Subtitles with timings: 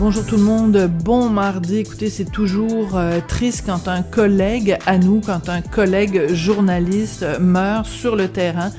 [0.00, 1.76] Bonjour tout le monde, bon mardi.
[1.76, 7.84] Écoutez, c'est toujours euh, triste quand un collègue à nous, quand un collègue journaliste meurt
[7.84, 8.72] sur le terrain.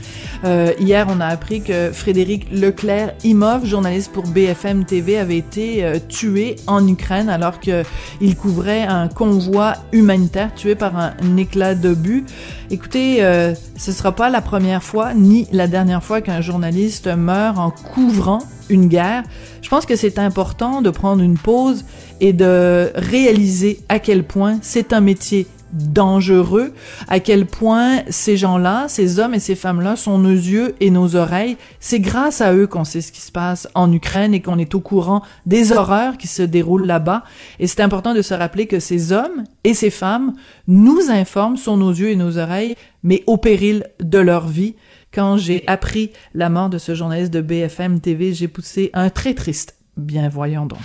[0.44, 5.84] Euh, hier, on a appris que Frédéric Leclerc Imov, journaliste pour BFM TV, avait été
[5.84, 12.26] euh, tué en Ukraine alors qu'il couvrait un convoi humanitaire tué par un, éclat d'obus.
[12.72, 17.60] Écoutez, euh, ce sera pas la première fois ni la dernière fois qu'un journaliste meurt
[17.60, 19.24] en couvrant une guerre.
[19.62, 21.86] Je pense que c'est important de prendre une pause
[22.20, 26.74] et de réaliser à quel point c'est un métier dangereux,
[27.08, 31.16] à quel point ces gens-là, ces hommes et ces femmes-là sont nos yeux et nos
[31.16, 31.58] oreilles.
[31.80, 34.76] C'est grâce à eux qu'on sait ce qui se passe en Ukraine et qu'on est
[34.76, 37.24] au courant des horreurs qui se déroulent là-bas.
[37.60, 40.34] Et c'est important de se rappeler que ces hommes et ces femmes
[40.68, 44.76] nous informent sur nos yeux et nos oreilles, mais au péril de leur vie.
[45.14, 49.34] Quand j'ai appris la mort de ce journaliste de BFM TV, j'ai poussé un très
[49.34, 49.76] triste.
[49.98, 50.80] Bien voyons donc.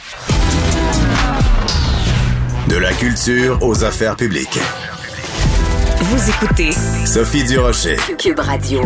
[2.68, 4.58] De la culture aux affaires publiques.
[6.00, 6.72] Vous écoutez
[7.06, 7.96] Sophie Durocher.
[8.18, 8.82] Cube Radio.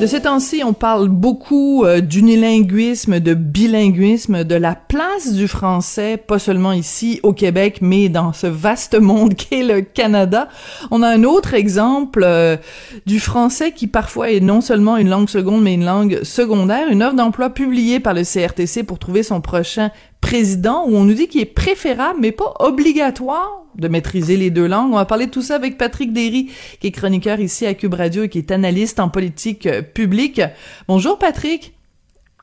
[0.00, 6.16] De ces temps-ci, on parle beaucoup euh, d'unilinguisme, de bilinguisme, de la place du français,
[6.16, 10.48] pas seulement ici au Québec, mais dans ce vaste monde qu'est le Canada.
[10.90, 12.56] On a un autre exemple euh,
[13.04, 16.88] du français qui parfois est non seulement une langue seconde, mais une langue secondaire.
[16.88, 21.14] Une offre d'emploi publiée par le CRTC pour trouver son prochain président où on nous
[21.14, 24.92] dit qu'il est préférable, mais pas obligatoire de maîtriser les deux langues.
[24.92, 27.94] On va parler de tout ça avec Patrick Derry, qui est chroniqueur ici à Cube
[27.94, 30.40] Radio et qui est analyste en politique euh, publique.
[30.88, 31.74] Bonjour Patrick.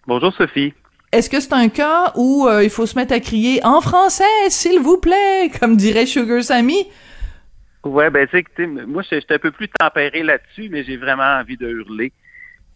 [0.08, 0.73] Bonjour Sophie.
[1.11, 4.23] Est-ce que c'est un cas où euh, il faut se mettre à crier en français,
[4.50, 6.86] s'il vous plaît, comme dirait Sugar Sammy?
[7.86, 11.55] Ouais, ben tu sais, moi j'étais un peu plus tempéré là-dessus, mais j'ai vraiment envie
[11.55, 12.11] de hurler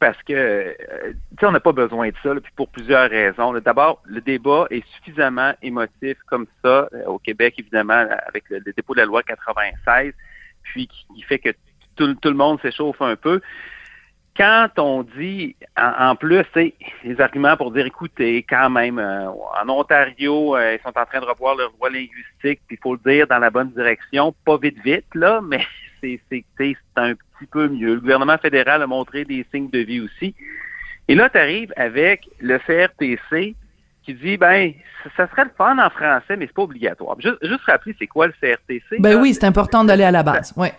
[0.02, 1.14] parce que, euh,
[1.44, 3.54] on n'a pas besoin de ça, puis pour plusieurs raisons.
[3.60, 8.96] D'abord, le débat est suffisamment émotif comme ça, euh, au Québec, évidemment, avec le, dépôt
[8.96, 10.12] de la loi 96,
[10.64, 11.50] puis qui, fait que
[11.96, 13.42] tout, le monde s'échauffe un peu.
[14.36, 16.74] Quand on dit, en, plus, c'est
[17.04, 21.26] les arguments pour dire, écoutez, quand même, euh, en Ontario, ils sont en train de
[21.26, 24.80] revoir leur loi linguistique, puis il faut le dire dans la bonne direction, pas vite
[24.84, 25.64] vite, là, mais
[26.02, 27.96] c'est un petit peu mieux.
[27.96, 30.36] Le gouvernement fédéral a montré des signes de vie aussi.
[31.08, 33.56] Et là, tu arrives avec le CRTC
[34.04, 34.74] qui dit, ben,
[35.16, 37.20] ça, serait le fun en français, mais c'est pas obligatoire.
[37.20, 39.00] Juste, juste rappeler, c'est quoi le CRTC?
[39.00, 40.74] Ben oui, c'est important d'aller à la base, ouais.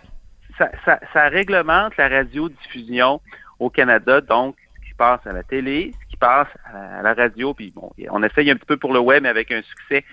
[0.57, 3.21] Ça, ça, ça, réglemente la radiodiffusion
[3.59, 7.53] au Canada, donc ce qui passe à la télé, ce qui passe à la, radio,
[7.53, 10.03] puis bon, on essaye un petit peu pour le web, mais avec un succès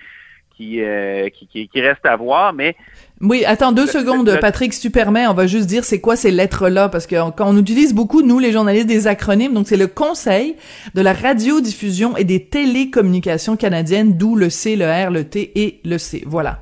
[0.81, 2.75] euh, qui, qui, qui, reste à voir, mais...
[3.19, 6.31] Oui, attends deux secondes, Patrick, si tu permets, on va juste dire c'est quoi ces
[6.31, 9.87] lettres-là, parce que quand on utilise beaucoup, nous, les journalistes, des acronymes, donc c'est le
[9.87, 10.55] Conseil
[10.95, 15.81] de la radiodiffusion et des télécommunications canadiennes, d'où le C, le R, le T et
[15.85, 16.23] le C.
[16.25, 16.59] Voilà.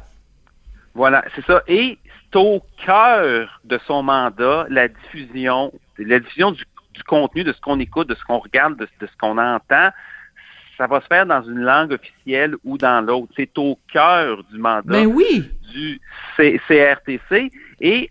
[0.96, 1.62] Voilà, c'est ça.
[1.68, 1.98] Et
[2.32, 6.66] c'est au cœur de son mandat, la diffusion, la diffusion du,
[7.08, 9.90] contenu, de ce qu'on écoute, de ce qu'on regarde, de ce qu'on entend,
[10.80, 13.32] ça va se faire dans une langue officielle ou dans l'autre.
[13.36, 15.52] C'est au cœur du mandat ben oui.
[15.74, 16.00] du
[16.38, 17.52] CRTC.
[17.82, 18.10] Et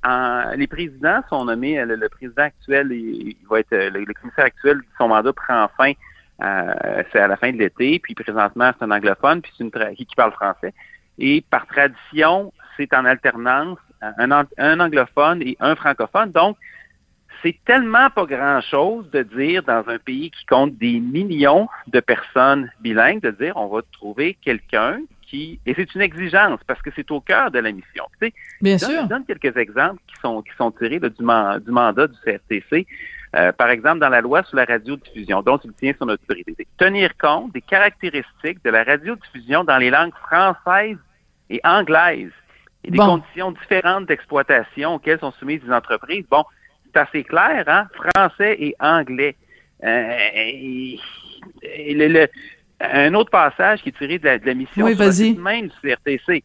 [0.56, 5.33] les présidents sont nommés, le, président actuel, il, va être le, commissaire actuel, son mandat
[5.33, 5.93] prend fin
[6.41, 9.73] euh, c'est à la fin de l'été, puis présentement c'est un anglophone, puis c'est une
[9.97, 10.73] qui, qui parle français.
[11.19, 16.31] Et par tradition, c'est en alternance un, un anglophone et un francophone.
[16.31, 16.57] Donc,
[17.43, 22.71] c'est tellement pas grand-chose de dire dans un pays qui compte des millions de personnes
[22.81, 27.10] bilingues, de dire on va trouver quelqu'un qui et c'est une exigence parce que c'est
[27.10, 28.04] au cœur de la mission.
[28.60, 29.03] Bien sûr.
[29.03, 32.87] Je donne quelques exemples qui sont qui sont tirés du, mandat du CRTC.
[33.37, 37.15] Euh, par exemple, dans la loi sur la radiodiffusion, dont il tient son autorité, tenir
[37.18, 40.97] compte des caractéristiques de la radiodiffusion dans les langues françaises
[41.51, 42.33] et anglaises
[42.84, 46.24] et des conditions différentes d'exploitation auxquelles sont soumises les entreprises.
[46.30, 46.45] Bon,
[46.93, 47.89] c'est assez clair, hein?
[47.95, 49.37] Français et anglais.
[49.85, 50.97] Euh,
[52.81, 54.97] un autre passage qui est tiré de la, mission oui,
[55.39, 56.45] même du CRTC.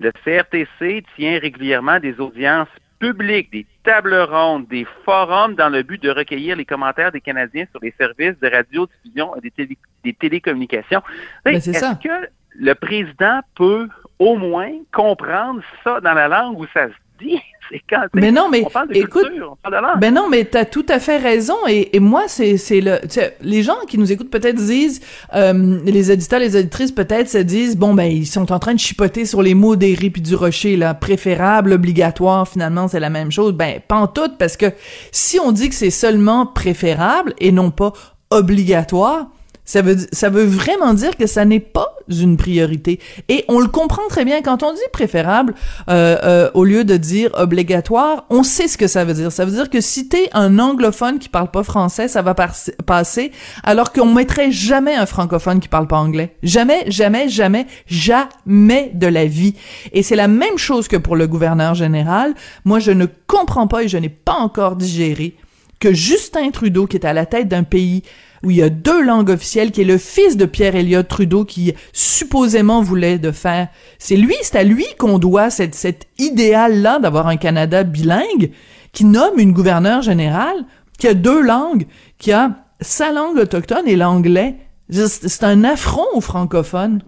[0.00, 2.68] Le CRTC tient régulièrement des audiences
[2.98, 7.66] publiques, des tables rondes, des forums dans le but de recueillir les commentaires des Canadiens
[7.70, 11.02] sur les services de radiodiffusion et des, des télécommunications.
[11.44, 13.88] Ben, est-ce que le président peut
[14.18, 17.38] au moins comprendre ça dans la langue où ça se dit.
[17.70, 19.98] C'est quand mais non, mais on parle de écoute, culture, on parle de langue.
[19.98, 21.56] Ben non, mais t'as tout à fait raison.
[21.66, 22.98] Et, et moi, c'est c'est le.
[23.40, 25.00] Les gens qui nous écoutent peut-être disent,
[25.34, 28.78] euh, les éditeurs, les éditrices peut-être se disent, bon ben ils sont en train de
[28.78, 32.46] chipoter sur les mots des puis du rocher là, préférable, obligatoire.
[32.46, 33.52] Finalement, c'est la même chose.
[33.54, 34.66] Ben pas en tout, parce que
[35.10, 37.94] si on dit que c'est seulement préférable et non pas
[38.30, 39.28] obligatoire,
[39.64, 43.00] ça veut, ça veut vraiment dire que ça n'est pas une priorité.
[43.28, 45.54] Et on le comprend très bien quand on dit préférable
[45.88, 48.26] euh, euh, au lieu de dire obligatoire.
[48.28, 49.32] On sait ce que ça veut dire.
[49.32, 53.32] Ça veut dire que si t'es un anglophone qui parle pas français, ça va passer,
[53.62, 56.36] alors qu'on mettrait jamais un francophone qui parle pas anglais.
[56.42, 59.54] Jamais, jamais, jamais, jamais de la vie.
[59.92, 62.34] Et c'est la même chose que pour le gouverneur général.
[62.64, 65.36] Moi, je ne comprends pas et je n'ai pas encore digéré
[65.80, 68.02] que Justin Trudeau, qui est à la tête d'un pays
[68.44, 71.44] où il y a deux langues officielles, qui est le fils de Pierre Elliott Trudeau,
[71.44, 73.68] qui supposément voulait de faire.
[73.98, 78.50] C'est lui, c'est à lui qu'on doit cette, cet idéal-là d'avoir un Canada bilingue,
[78.92, 80.64] qui nomme une gouverneure générale,
[80.98, 81.86] qui a deux langues,
[82.18, 82.50] qui a
[82.80, 84.56] sa langue autochtone et l'anglais.
[84.90, 87.00] C'est un affront aux francophones.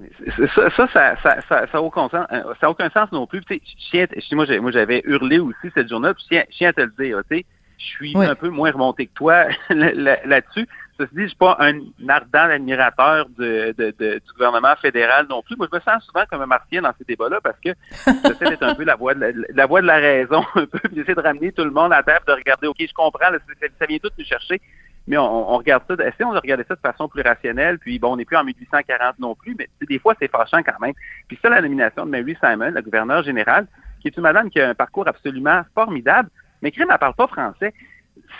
[0.55, 3.43] Ça, ça, ça, ça, ça, ça aucun sens, euh, ça a aucun sens non plus.
[3.44, 3.61] Tu
[3.93, 7.37] sais, moi, j'avais hurlé aussi cette journée, puis je tiens à te le dire, tu
[7.37, 7.44] sais,
[7.79, 10.67] je suis un peu moins remonté que toi là-dessus.
[10.98, 11.78] Ceci dit, je suis pas un
[12.08, 15.56] ardent admirateur du gouvernement fédéral non plus.
[15.56, 17.70] Moi, je me sens souvent comme un martien dans ces débats-là parce que
[18.06, 20.78] j'essaie d'être un peu la voix de la, la, voix de la raison, un peu,
[20.78, 23.87] puis j'essaie de ramener tout le monde à table, de regarder, OK, je comprends, ça,
[23.87, 24.60] vient tout nous chercher,
[25.06, 28.14] mais on, on regarde ça, essayons de regarder ça de façon plus rationnelle, puis bon,
[28.14, 30.94] on n'est plus en 1840 non plus, mais des fois, c'est fâchant quand même.
[31.28, 33.66] Puis ça, la nomination de Mary Simon, la gouverneure générale,
[34.00, 36.31] qui est une madame qui a un parcours absolument formidable,
[36.62, 37.75] mais Crime, elle parle pas français.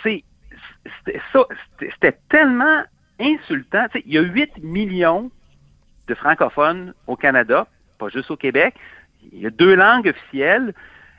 [0.01, 0.23] C'est
[1.79, 2.83] c'était tellement
[3.19, 3.85] insultant.
[4.05, 5.31] il y a 8 millions
[6.07, 7.67] de francophones au Canada,
[7.97, 8.75] pas juste au Québec.
[9.33, 10.73] Il y a deux langues officielles.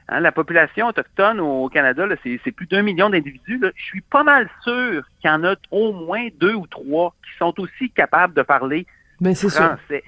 [0.09, 3.61] Hein, la population autochtone au Canada, c'est plus d'un million d'individus.
[3.77, 7.37] Je suis pas mal sûr qu'il y en a au moins deux ou trois qui
[7.39, 8.87] sont aussi capables de parler
[9.21, 10.03] ben, français.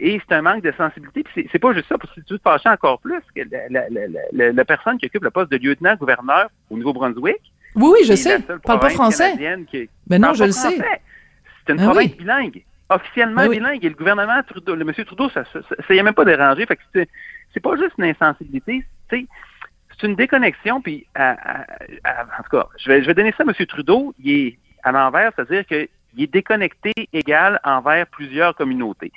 [0.00, 1.24] Et c'est un manque de sensibilité.
[1.52, 4.98] c'est pas juste ça, parce que tu te fâches encore plus que la, la, personne
[4.98, 7.40] qui occupe le poste de lieutenant-gouverneur au Nouveau-Brunswick,
[7.74, 8.38] oui, oui, je sais.
[8.40, 9.34] Parle pas français.
[9.36, 10.76] Mais ben non, je le sais.
[11.66, 13.84] C'est une ben province bilingue, officiellement ben bilingue.
[13.84, 16.66] Et le gouvernement Trudeau, le monsieur Trudeau, ça, ça, ça, y a même pas dérangé.
[16.66, 19.26] Fait que c'est pas juste une insensibilité, c'est
[20.02, 20.80] une déconnexion.
[20.80, 24.14] Puis, en tout cas, je vais, je vais donner ça à monsieur Trudeau.
[24.18, 29.12] Il est à l'envers, c'est-à-dire qu'il est déconnecté égal envers plusieurs communautés.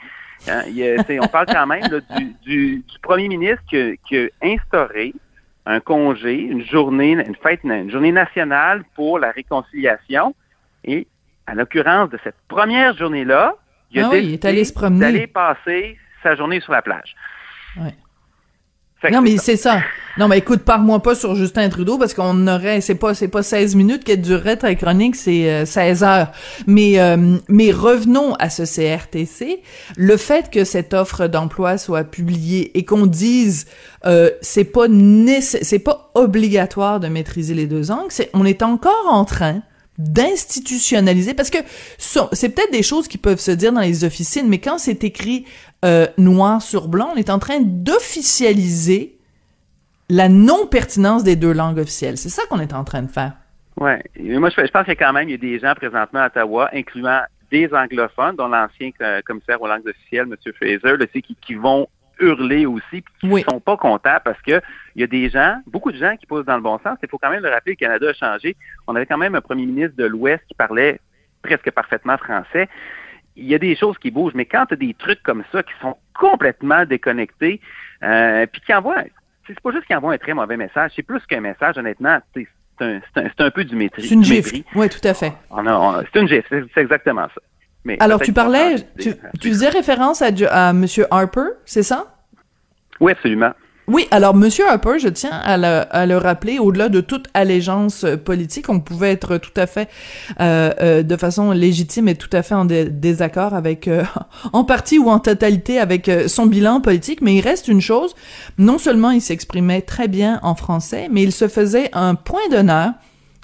[0.47, 0.61] Hein,
[1.21, 5.13] on parle quand même du, du, du, premier ministre qui qui a instauré
[5.67, 10.33] un congé, une journée, une fête, une journée nationale pour la réconciliation.
[10.83, 11.07] Et
[11.45, 13.55] à l'occurrence de cette première journée-là,
[13.91, 17.15] il a ah oui, d'aller passer sa journée sur la plage.
[17.77, 17.93] Ouais
[19.11, 19.81] non, mais c'est ça.
[20.17, 23.43] Non, mais écoute, pars-moi pas sur Justin Trudeau parce qu'on aurait, c'est pas, c'est pas
[23.43, 26.31] 16 minutes qu'elle durerait ta chronique, c'est 16 euh, heures.
[26.65, 29.61] Mais, euh, mais revenons à ce CRTC.
[29.95, 33.67] Le fait que cette offre d'emploi soit publiée et qu'on dise,
[34.05, 34.87] euh, c'est pas
[35.41, 39.61] c'est pas obligatoire de maîtriser les deux langues, c'est, on est encore en train
[39.97, 41.57] d'institutionnaliser parce que
[41.97, 45.45] c'est peut-être des choses qui peuvent se dire dans les officines mais quand c'est écrit
[45.85, 49.17] euh, noir sur blanc on est en train d'officialiser
[50.09, 52.17] la non pertinence des deux langues officielles.
[52.17, 53.33] C'est ça qu'on est en train de faire.
[53.79, 54.01] Ouais.
[54.19, 57.21] Moi je, pense qu'il y a quand même des gens présentement à Ottawa incluant
[57.51, 60.53] des anglophones dont l'ancien euh, commissaire aux langues officielles M.
[60.53, 61.87] Fraser qui vont
[62.19, 64.61] hurler aussi, qui ne sont pas contents parce que
[64.95, 66.97] il y a des gens, beaucoup de gens qui posent dans le bon sens.
[67.03, 68.55] Il faut quand même le rappeler, le Canada a changé.
[68.87, 70.99] On avait quand même un premier ministre de l'Ouest qui parlait
[71.41, 72.67] presque parfaitement français.
[73.35, 75.61] Il y a des choses qui bougent, mais quand tu as des trucs comme ça
[75.61, 77.61] qui sont complètement déconnectés,
[78.03, 79.03] euh, puis qui envoient,
[79.45, 82.47] c'est pas juste qu'ils envoient un très mauvais message, c'est plus qu'un message, honnêtement, c'est
[82.79, 84.07] un, un, peu du maîtrise.
[84.07, 84.57] C'est une gifle.
[84.75, 85.33] Oui, tout à fait.
[86.11, 87.41] C'est une gifle, c'est exactement ça.
[87.99, 90.85] Alors, tu parlais, tu, tu, faisais référence à, à M.
[91.11, 92.15] Harper, c'est ça?
[92.99, 93.53] Oui, absolument.
[93.89, 98.05] Oui, alors Monsieur Harper, je tiens à le, à le rappeler, au-delà de toute allégeance
[98.25, 99.87] politique, on pouvait être tout à fait,
[100.41, 104.03] euh, euh, de façon légitime et tout à fait en désaccord avec, euh,
[104.51, 108.13] en partie ou en totalité avec son bilan politique, mais il reste une chose,
[108.57, 112.91] non seulement il s'exprimait très bien en français, mais il se faisait un point d'honneur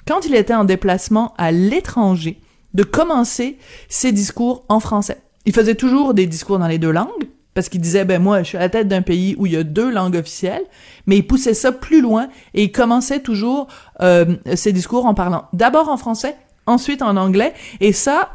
[0.06, 2.38] quand il était en déplacement à l'étranger
[2.74, 5.18] de commencer ses discours en français.
[5.46, 8.48] Il faisait toujours des discours dans les deux langues, parce qu'il disait, ben moi, je
[8.48, 10.64] suis à la tête d'un pays où il y a deux langues officielles,
[11.06, 13.68] mais il poussait ça plus loin et il commençait toujours
[14.02, 18.30] euh, ses discours en parlant d'abord en français, ensuite en anglais, et ça,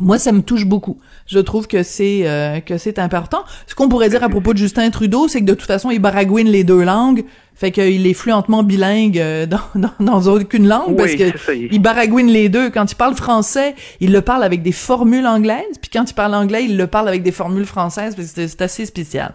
[0.00, 0.98] moi, ça me touche beaucoup.
[1.26, 3.44] Je trouve que c'est euh, que c'est important.
[3.66, 5.98] Ce qu'on pourrait dire à propos de Justin Trudeau, c'est que de toute façon, il
[5.98, 7.24] baragouine les deux langues
[7.56, 12.28] Fait qu'il est fluentement bilingue euh, dans, dans, dans aucune langue parce que il baragouine
[12.28, 12.70] les deux.
[12.70, 16.34] Quand il parle français, il le parle avec des formules anglaises, puis quand il parle
[16.34, 19.34] anglais, il le parle avec des formules françaises, parce que c'est assez spécial.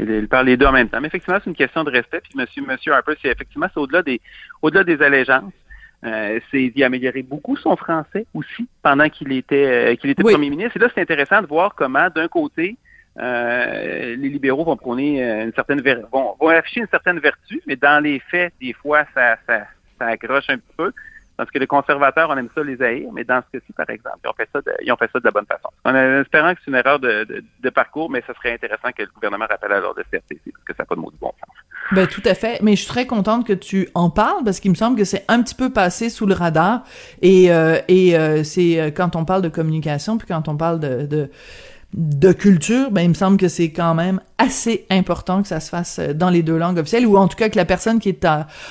[0.00, 1.00] Il, parle les deux en même temps.
[1.00, 2.20] Mais effectivement, c'est une question de respect.
[2.20, 4.20] Puis monsieur, monsieur Harper, c'est effectivement, c'est au-delà des,
[4.62, 5.52] au-delà des allégeances.
[6.04, 10.50] Euh, c'est d'y améliorer beaucoup son français aussi pendant qu'il était, euh, qu'il était premier
[10.50, 10.76] ministre.
[10.76, 12.76] Et là, c'est intéressant de voir comment, d'un côté,
[13.20, 18.20] euh, les libéraux vont prôner euh, une certaine afficher une certaine vertu, mais dans les
[18.30, 19.36] faits, des fois, ça,
[20.00, 20.92] accroche un petit peu.
[21.36, 24.18] Parce que les conservateurs, on aime ça les haïr, mais dans ce cas-ci, par exemple,
[24.22, 24.30] ils
[24.92, 25.68] ont fait ça de, la bonne façon.
[25.84, 29.46] En espérant que c'est une erreur de, parcours, mais ce serait intéressant que le gouvernement
[29.48, 31.56] rappelle à l'ordre de CRTC, parce que ça n'a pas de mot de bon sens.
[31.92, 32.60] Ben, tout à fait.
[32.62, 35.24] Mais je suis très contente que tu en parles, parce qu'il me semble que c'est
[35.28, 36.84] un petit peu passé sous le radar.
[37.22, 41.30] Et, euh, c'est quand on parle de communication, puis quand on parle de
[41.94, 45.68] de culture, ben il me semble que c'est quand même assez important que ça se
[45.68, 48.08] fasse euh, dans les deux langues officielles, ou en tout cas que la personne qui
[48.08, 48.26] est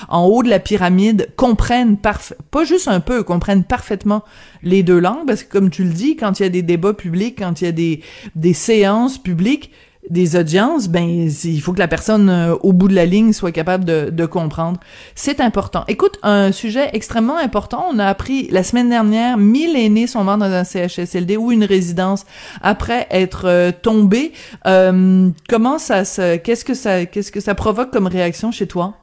[0.09, 4.23] en haut de la pyramide comprenne pas juste un peu, comprenne parfaitement
[4.63, 6.93] les deux langues, parce que comme tu le dis, quand il y a des débats
[6.93, 8.01] publics, quand il y a
[8.35, 9.71] des séances publiques,
[10.09, 13.51] des audiences, ben il faut que la personne euh, au bout de la ligne soit
[13.51, 14.79] capable de, comprendre.
[15.15, 15.83] C'est important.
[15.87, 17.85] Écoute, un sujet extrêmement important.
[17.91, 21.63] On a appris la semaine dernière, 1000 aînés sont morts dans un CHSLD ou une
[21.63, 22.25] résidence
[22.61, 24.31] après être euh, tombés.
[24.67, 28.93] Euh, comment ça se, qu'est-ce que ça, qu'est-ce que ça provoque comme réaction chez toi?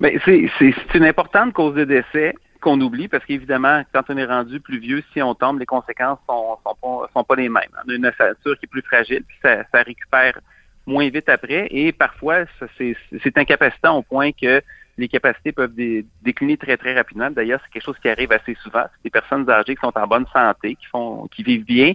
[0.00, 4.24] Ben c'est c'est une importante cause de décès qu'on oublie parce qu'évidemment, quand on est
[4.24, 7.70] rendu plus vieux, si on tombe, les conséquences sont, sont, pas, sont pas les mêmes.
[7.84, 10.40] On a une ossature qui est plus fragile, puis ça, ça récupère
[10.86, 12.44] moins vite après et parfois
[12.76, 14.62] c'est incapacitant au point que
[14.98, 15.74] les capacités peuvent
[16.22, 17.30] décliner très très rapidement.
[17.30, 18.84] D'ailleurs, c'est quelque chose qui arrive assez souvent.
[18.92, 21.94] C'est des personnes âgées qui sont en bonne santé, qui font, qui vivent bien.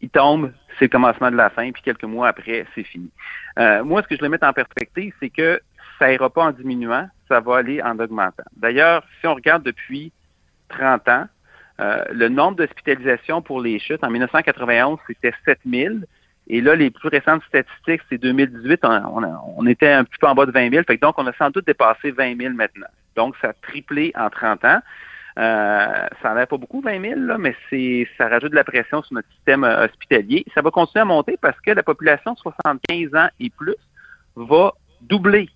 [0.00, 3.10] Ils tombent, c'est le commencement de la fin, puis quelques mois après, c'est fini.
[3.58, 5.60] Euh, moi, ce que je le mets en perspective, c'est que
[6.00, 8.42] ça ira pas en diminuant, ça va aller en augmentant.
[8.56, 10.12] D'ailleurs, si on regarde depuis
[10.70, 11.26] 30 ans,
[11.80, 16.06] euh, le nombre d'hospitalisations pour les chutes, en 1991, c'était 7000.
[16.48, 20.46] Et là, les plus récentes statistiques, c'est 2018, on, était un petit peu en bas
[20.46, 20.84] de 20 000.
[20.84, 22.88] Fait donc, on a sans doute dépassé 20 000 maintenant.
[23.14, 24.80] Donc, ça a triplé en 30 ans.
[25.38, 27.54] Euh, ça n'en pas beaucoup, 20 000, là, mais
[28.18, 30.44] ça rajoute de la pression sur notre système euh, hospitalier.
[30.54, 33.76] Ça va continuer à monter parce que la population de 75 ans et plus
[34.34, 35.48] va doubler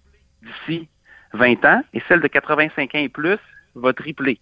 [0.44, 0.88] d'ici
[1.32, 3.38] 20 ans et celle de 85 ans et plus
[3.74, 4.38] va tripler.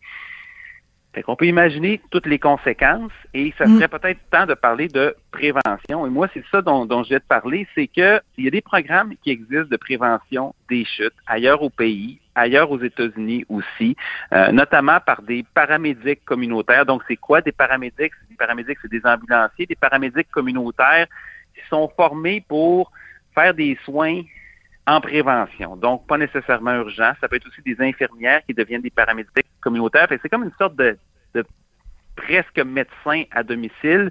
[1.14, 3.76] Fait qu'on peut imaginer toutes les conséquences et ça mm.
[3.76, 6.06] serait peut-être temps de parler de prévention.
[6.06, 8.50] Et moi, c'est ça dont, dont je vais te parler, c'est que il y a
[8.50, 13.94] des programmes qui existent de prévention des chutes ailleurs au pays, ailleurs aux États-Unis aussi,
[14.32, 16.86] euh, notamment par des paramédics communautaires.
[16.86, 18.12] Donc, c'est quoi des paramédics?
[18.30, 21.08] Des paramédics, c'est des ambulanciers, des paramédics communautaires
[21.54, 22.90] qui sont formés pour
[23.34, 24.22] faire des soins
[24.86, 25.76] en prévention.
[25.76, 27.12] Donc, pas nécessairement urgent.
[27.20, 30.08] Ça peut être aussi des infirmières qui deviennent des paramédics communautaires.
[30.10, 30.96] C'est comme une sorte de,
[32.16, 34.10] presque médecin à domicile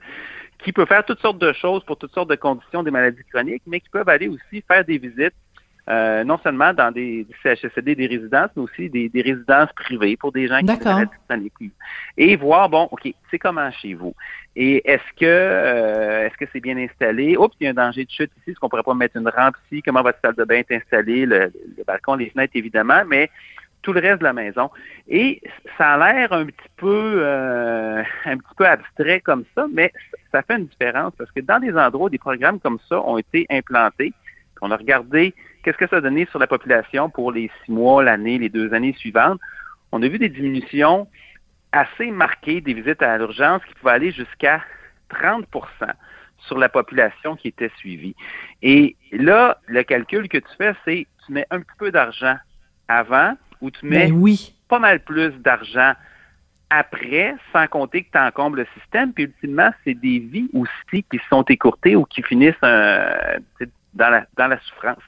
[0.59, 3.63] qui peut faire toutes sortes de choses pour toutes sortes de conditions des maladies chroniques,
[3.67, 5.33] mais qui peuvent aller aussi faire des visites
[5.89, 10.47] euh, non seulement dans des, CHSLD, des résidences, mais aussi des, résidences privées pour des
[10.47, 11.53] gens qui sont chroniques.
[12.17, 14.13] Et voir, bon, OK, c'est comment chez vous?
[14.55, 17.35] Et est-ce que euh, est-ce que c'est bien installé?
[17.35, 19.27] Oups, il y a un danger de chute ici, est-ce qu'on pourrait pas mettre une
[19.27, 19.81] rampe ici?
[19.81, 21.25] Comment votre salle de bain est installée?
[21.25, 21.51] Le,
[21.87, 23.29] balcon, les fenêtres, évidemment, mais
[23.81, 24.69] tout le reste de la maison.
[25.07, 25.41] Et
[25.77, 29.91] ça a l'air un petit peu euh, un petit peu abstrait comme ça, mais
[30.31, 33.17] ça fait une différence parce que dans des endroits où des programmes comme ça ont
[33.17, 34.13] été implantés,
[34.61, 38.03] on a regardé qu'est-ce que ça a donné sur la population pour les six mois,
[38.03, 39.39] l'année, les deux années suivantes,
[39.91, 41.07] on a vu des diminutions
[41.71, 44.61] assez marquées des visites à l'urgence qui pouvaient aller jusqu'à
[45.09, 45.45] 30%
[46.47, 48.15] sur la population qui était suivie.
[48.61, 52.35] Et là, le calcul que tu fais, c'est tu mets un petit peu d'argent
[52.87, 54.35] avant ou tu mets ben
[54.67, 55.93] pas mal plus d'argent
[56.69, 59.13] après, sans compter que tu encombles le système.
[59.13, 63.37] Puis ultimement, c'est des vies aussi qui sont écourtées ou qui finissent euh,
[63.93, 65.01] dans, la, dans la souffrance.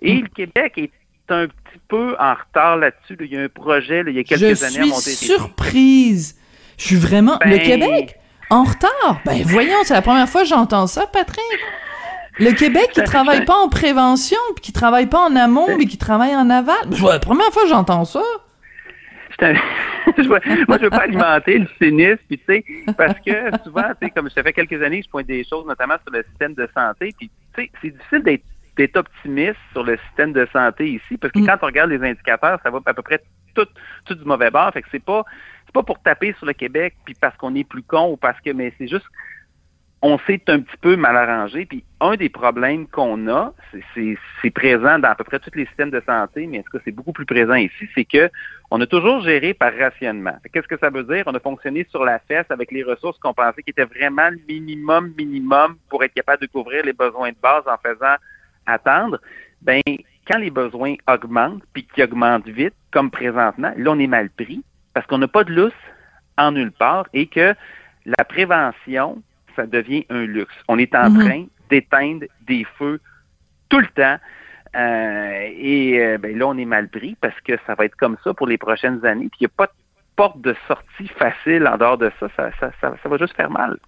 [0.00, 0.22] Et mm.
[0.22, 0.92] le Québec est
[1.28, 3.16] un petit peu en retard là-dessus.
[3.20, 5.10] Il y a un projet il y a quelques années à monter.
[5.10, 6.38] Surprise.
[6.78, 7.38] Je suis vraiment...
[7.44, 8.20] le ben, Québec
[8.50, 9.20] en retard?
[9.24, 11.44] Ben voyons, c'est la première fois que j'entends ça, Patrick.
[12.38, 15.98] Le Québec qui travaille pas en prévention, puis qui travaille pas en amont, mais qui
[15.98, 16.76] travaille en aval.
[16.90, 18.22] C'est la première fois que j'entends ça.
[19.40, 19.56] moi,
[20.12, 22.64] je veux pas alimenter le cynisme, puis tu sais,
[22.96, 23.32] parce que
[23.64, 26.22] souvent, tu sais, comme ça fait quelques années, je pointe des choses, notamment sur le
[26.30, 28.44] système de santé, puis c'est difficile d'être
[28.76, 31.46] d'être optimiste sur le système de santé ici, parce que mm.
[31.46, 33.20] quand on regarde les indicateurs, ça va à peu près
[33.54, 33.66] tout,
[34.06, 34.72] tout du mauvais bord.
[34.72, 35.24] Fait que c'est pas
[35.66, 38.40] c'est pas pour taper sur le Québec puis parce qu'on est plus con ou parce
[38.40, 39.06] que mais c'est juste
[40.02, 41.66] on s'est un petit peu mal arrangé.
[41.66, 43.52] Puis un des problèmes qu'on a,
[43.94, 46.78] c'est présent dans à peu près tous les systèmes de santé, mais en tout cas,
[46.84, 48.30] c'est beaucoup plus présent ici, c'est que
[48.70, 50.36] on a toujours géré par rationnement.
[50.52, 51.24] Qu'est-ce que ça veut dire?
[51.26, 54.38] On a fonctionné sur la fesse avec les ressources qu'on pensait qui étaient vraiment le
[54.48, 58.16] minimum, minimum pour être capable de couvrir les besoins de base en faisant
[58.66, 59.20] attendre.
[59.60, 59.82] Ben,
[60.30, 64.62] quand les besoins augmentent, puis qu'ils augmentent vite, comme présentement, là, on est mal pris
[64.94, 65.72] parce qu'on n'a pas de lousse
[66.38, 67.54] en nulle part et que
[68.06, 69.22] la prévention,
[69.60, 70.54] ça devient un luxe.
[70.68, 71.24] On est en mhm.
[71.24, 73.00] train d'éteindre des feux
[73.68, 74.16] tout le temps.
[74.76, 78.16] Euh, et euh, ben là, on est mal pris parce que ça va être comme
[78.24, 79.28] ça pour les prochaines années.
[79.28, 79.72] Puis il n'y a pas de
[80.16, 82.28] porte de sortie facile en dehors de ça.
[82.36, 83.78] Ça, ça, ça va juste faire mal.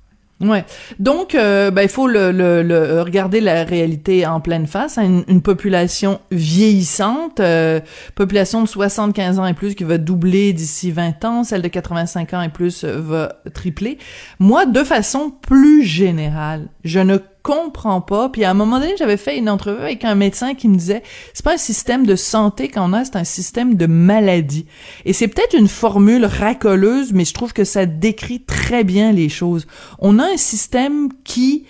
[0.41, 0.65] Ouais.
[0.99, 4.99] Donc, euh, ben, il faut le, le, regarder la réalité en pleine face.
[4.99, 5.23] Hein.
[5.29, 7.81] Une, population vieillissante, euh,
[8.15, 12.35] population de 75 ans et plus qui va doubler d'ici 20 ans, celle de 85
[12.35, 13.99] ans et plus va tripler.
[14.41, 18.29] Moi, de façon plus générale, je ne comprends pas.
[18.29, 21.03] Puis à un moment donné, j'avais fait une entrevue avec un médecin qui me disait,
[21.35, 24.67] c'est pas un système de santé qu'on a, c'est un système de maladie.
[25.05, 29.29] Et c'est peut-être une formule racoleuse, mais je trouve que ça décrit très bien les
[29.29, 29.67] choses.
[29.99, 31.67] On a un système qui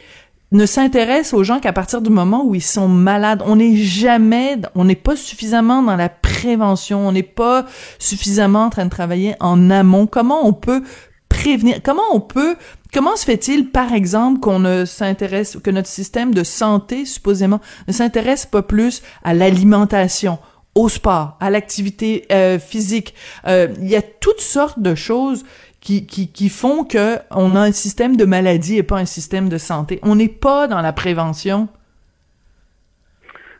[0.53, 3.43] ne s'intéresse aux gens qu'à partir du moment où ils sont malades.
[3.47, 7.65] On n'est jamais, on n'est pas suffisamment dans la prévention, on n'est pas
[7.99, 10.07] suffisamment en train de travailler en amont.
[10.07, 10.83] Comment on peut
[11.31, 12.57] prévenir, comment on peut
[12.93, 17.93] Comment se fait-il, par exemple, qu'on ne s'intéresse, que notre système de santé, supposément, ne
[17.93, 20.39] s'intéresse pas plus à l'alimentation,
[20.75, 23.15] au sport, à l'activité euh, physique?
[23.47, 25.45] Euh, il y a toutes sortes de choses
[25.81, 29.49] qui, qui, qui font que on a un système de maladie et pas un système
[29.49, 29.99] de santé.
[30.03, 31.69] On n'est pas dans la prévention.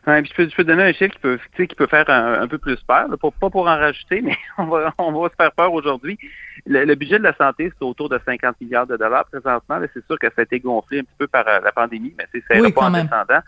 [0.05, 2.47] Ouais, puis je, peux, je peux donner un chiffre qui peut, qui peut faire un,
[2.47, 5.71] peu plus peur, pas pour en rajouter, mais on va, on va se faire peur
[5.71, 6.17] aujourd'hui.
[6.65, 9.79] Le, budget de la santé, c'est autour de 50 milliards de dollars présentement.
[9.93, 12.27] C'est sûr que ça a été gonflé un petit peu par euh, la pandémie, mais
[12.31, 13.39] c'est oui, pas en descendant.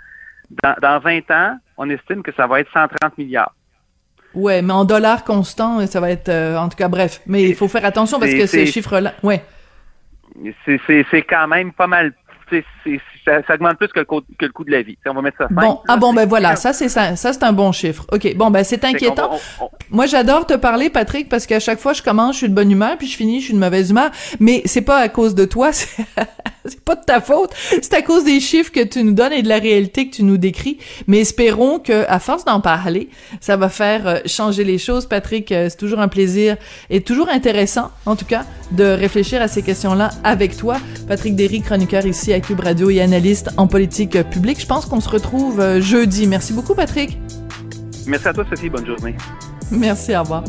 [0.64, 3.54] Dans, dans 20 ans, on estime que ça va être 130 milliards.
[4.34, 7.22] Ouais, mais en dollars constants, ça va être, euh, en tout cas, bref.
[7.26, 9.44] Mais il faut faire attention parce que ces chiffres-là, ouais.
[10.66, 12.14] C'est quand même pas mal
[12.50, 14.98] ça, ça, augmente plus que le, coût, que le coût de la vie.
[15.06, 17.54] on va mettre ça Bon, ah bon, ben voilà, ça c'est ça, ça c'est un
[17.54, 18.06] bon chiffre.
[18.12, 19.32] OK, bon, ben c'est inquiétant.
[19.90, 22.72] Moi, j'adore te parler, Patrick, parce qu'à chaque fois je commence, je suis de bonne
[22.72, 24.12] humeur, puis je finis, je suis de mauvaise humeur.
[24.40, 26.06] Mais c'est pas à cause de toi, c'est
[26.86, 27.52] pas de ta faute.
[27.82, 30.24] C'est à cause des chiffres que tu nous donnes et de la réalité que tu
[30.24, 30.78] nous décris.
[31.08, 33.10] Mais espérons que, à force d'en parler,
[33.42, 35.06] ça va faire euh, changer les choses.
[35.06, 36.58] Patrick, euh, c'est toujours un plaisir
[36.90, 40.78] et toujours intéressant, en tout cas, de réfléchir à ces questions-là avec toi.
[41.08, 44.60] Patrick Derry, chroniqueur ici à Cube Radio et analyste en politique publique.
[44.60, 46.28] Je pense qu'on se retrouve euh, jeudi.
[46.28, 47.18] Merci beaucoup, Patrick.
[48.08, 48.70] Merci à toi, Sophie.
[48.70, 49.16] Bonne journée.
[49.72, 50.44] Merci, au revoir.